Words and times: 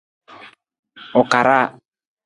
U 1.19 1.23
karaa. 1.31 1.65